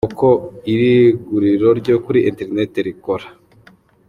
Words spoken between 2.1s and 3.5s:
Internet rikora.